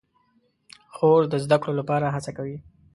[0.95, 2.57] خور د زده کړو لپاره هڅه کوي.